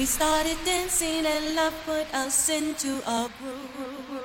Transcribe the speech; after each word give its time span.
We 0.00 0.06
started 0.06 0.56
dancing 0.64 1.26
and 1.26 1.54
love 1.54 1.74
put 1.84 2.06
us 2.14 2.48
into 2.48 3.02
a 3.06 3.28
groove. 3.38 4.24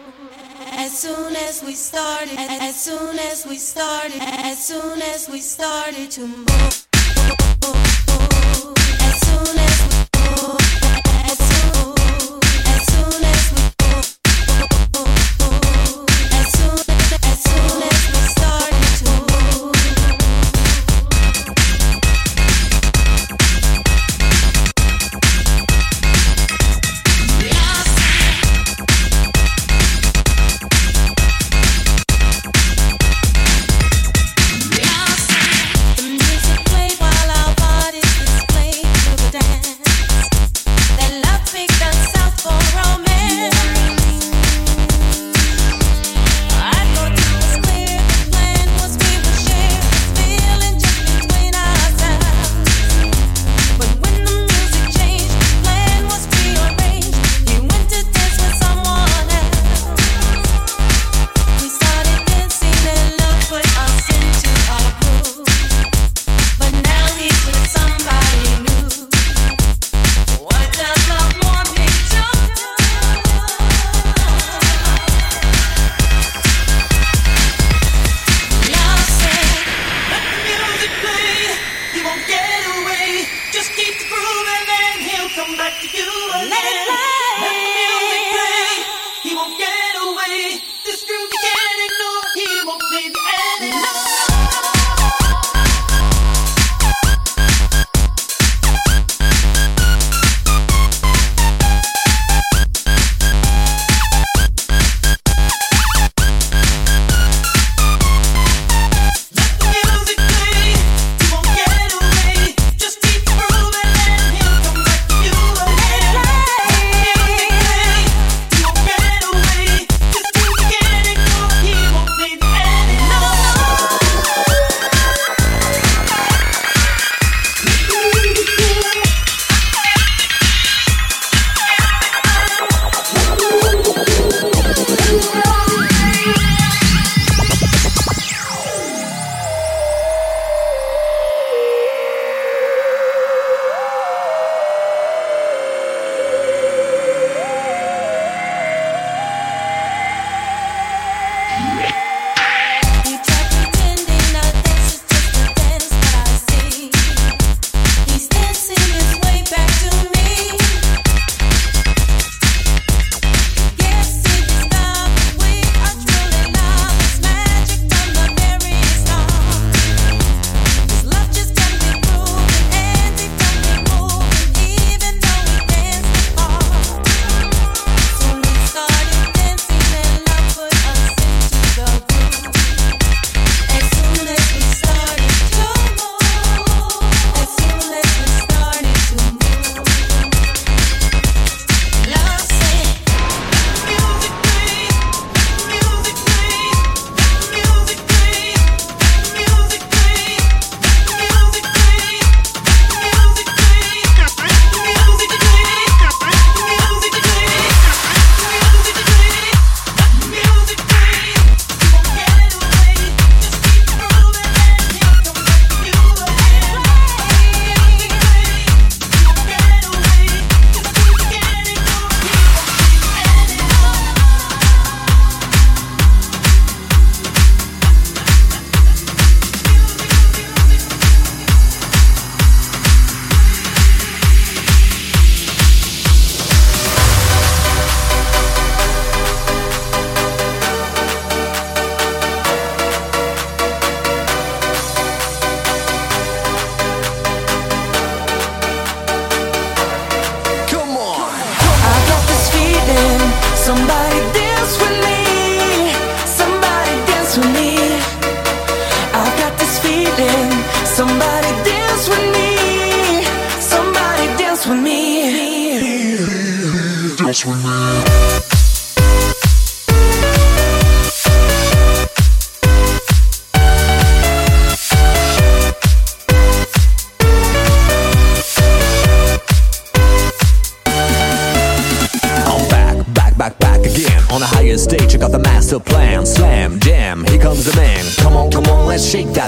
As 0.72 0.97
soon 0.97 1.36
as 1.36 1.61
we 1.66 1.75
started, 1.75 2.39
as 2.39 2.81
soon 2.81 3.19
as 3.19 3.45
we 3.45 3.58
started, 3.58 4.22
as 4.22 4.66
soon 4.66 5.02
as 5.02 5.27
we 5.27 5.41
started 5.41 6.11
to 6.11 6.27
move. 6.27 6.84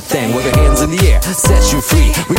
thing 0.08 0.34
with 0.34 0.46
your 0.46 0.56
hands 0.56 0.82
in 0.82 0.90
the 0.90 1.02
air, 1.04 1.22
set 1.22 1.74
you 1.74 1.82
free. 1.82 2.16
We 2.30 2.37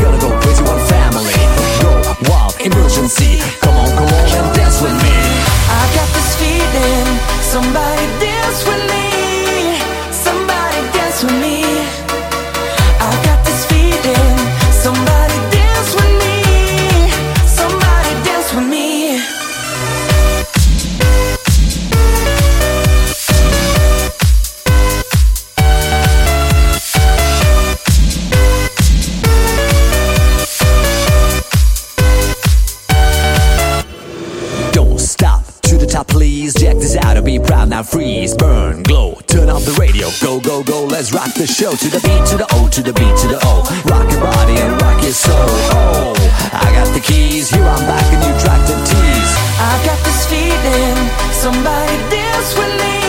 I 35.98 36.04
please. 36.04 36.54
Check 36.54 36.76
this 36.76 36.94
out, 36.96 37.16
I'll 37.16 37.24
be 37.24 37.40
proud, 37.40 37.70
now 37.70 37.82
freeze, 37.82 38.32
burn, 38.32 38.84
glow. 38.84 39.18
Turn 39.26 39.48
off 39.50 39.64
the 39.64 39.72
radio, 39.72 40.06
go, 40.22 40.38
go, 40.38 40.62
go, 40.62 40.84
let's 40.84 41.12
rock 41.12 41.34
the 41.34 41.44
show. 41.44 41.72
To 41.72 41.88
the 41.90 41.98
beat, 41.98 42.24
to 42.30 42.36
the 42.38 42.46
O, 42.52 42.68
to 42.68 42.82
the 42.82 42.92
beat, 42.92 43.16
to 43.18 43.26
the 43.26 43.40
O. 43.42 43.66
Rock 43.90 44.08
your 44.12 44.20
body 44.20 44.58
and 44.62 44.80
rock 44.80 45.02
your 45.02 45.10
soul. 45.10 45.34
Oh, 45.74 46.14
I 46.52 46.70
got 46.70 46.94
the 46.94 47.00
keys, 47.00 47.50
here 47.50 47.64
I'm 47.64 47.82
back, 47.82 48.06
a 48.14 48.16
new 48.22 48.34
track 48.38 48.62
to 48.70 48.74
tease. 48.86 49.32
I 49.58 49.74
got 49.84 49.98
this 50.06 50.22
feeling, 50.30 50.98
somebody 51.34 51.96
dance 52.14 52.54
with 52.56 52.70
me. 52.78 53.07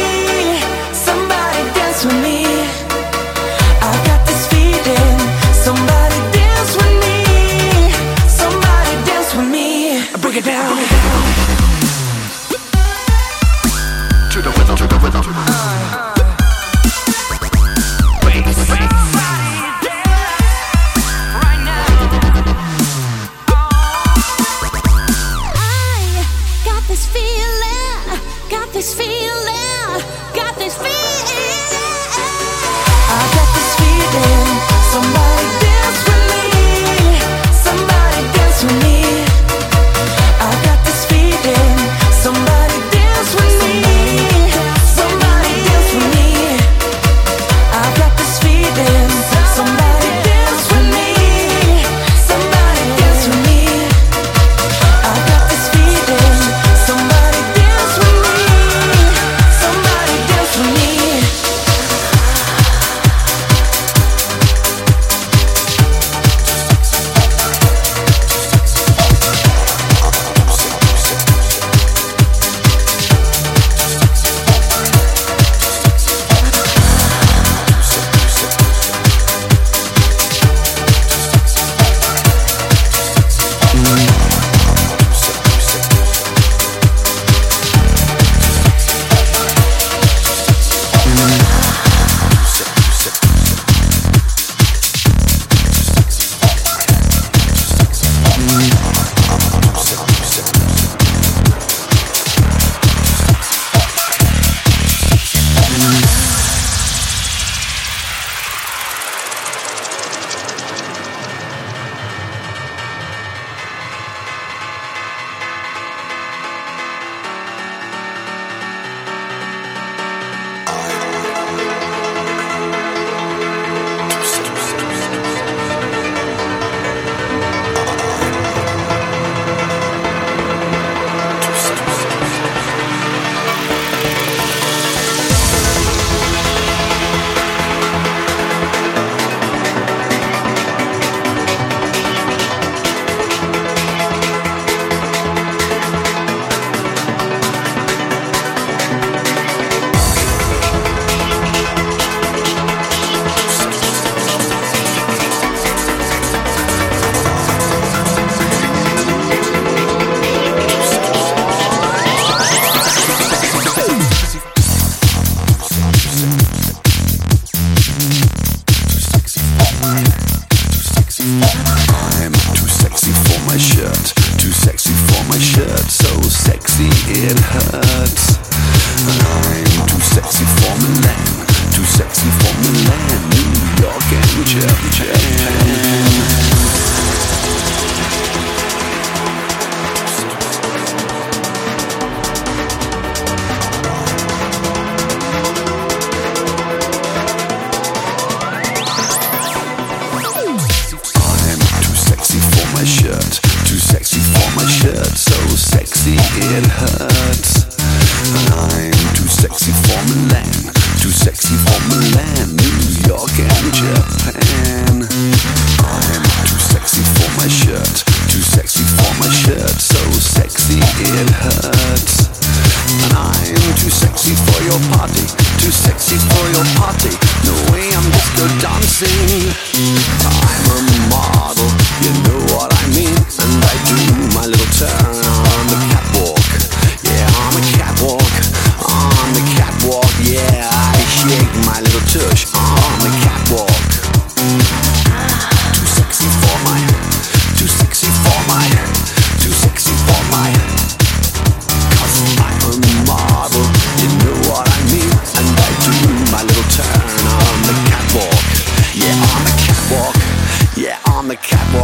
it 206.51 206.65
hurts. 206.65 207.65
And 207.79 208.49
I'm 208.53 208.91
too 209.15 209.27
sexy 209.27 209.71
for 209.71 210.01
Milan, 210.09 210.73
too 211.01 211.11
sexy 211.11 211.55
for 211.55 211.79
Milan, 211.89 212.55
New 212.55 213.07
York 213.07 213.31
and 213.39 213.73
Japan. 213.73 214.18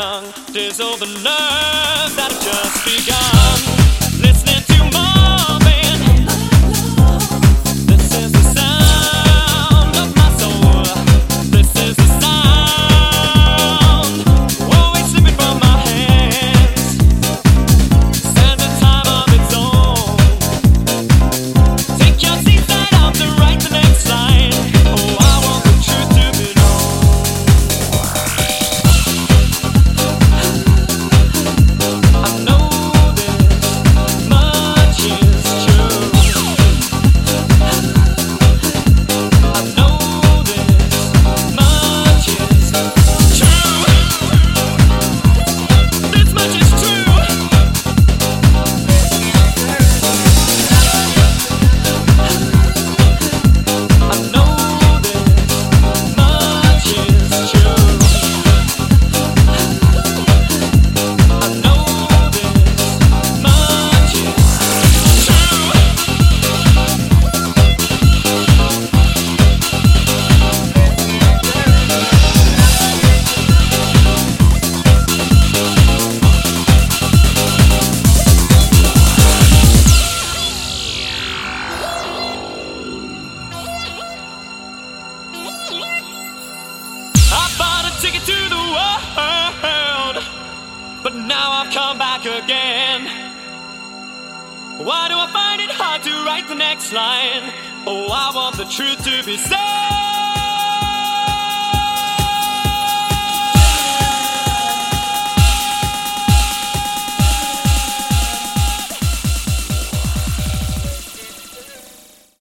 tongue, 0.00 0.32
tears 0.52 0.80
the 0.96 1.06
nerves 1.06 2.16
that 2.16 2.30
have 2.30 2.40
just 2.40 2.84
begun. 2.86 3.79